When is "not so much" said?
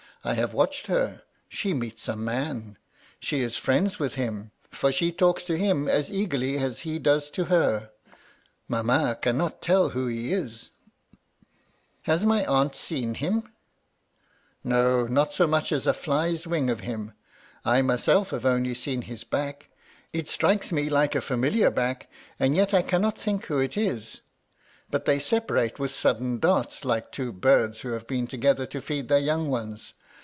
15.07-15.71